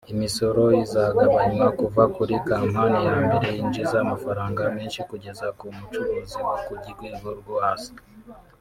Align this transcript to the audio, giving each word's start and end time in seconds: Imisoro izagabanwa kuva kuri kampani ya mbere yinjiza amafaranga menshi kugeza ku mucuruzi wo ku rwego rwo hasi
Imisoro 0.13 0.63
izagabanwa 0.83 1.67
kuva 1.79 2.03
kuri 2.15 2.33
kampani 2.49 2.99
ya 3.07 3.17
mbere 3.25 3.47
yinjiza 3.55 3.95
amafaranga 4.05 4.61
menshi 4.75 4.99
kugeza 5.09 5.45
ku 5.57 5.65
mucuruzi 5.75 6.37
wo 6.47 6.55
ku 6.65 6.71
rwego 6.91 7.27
rwo 7.41 7.55
hasi 7.65 7.91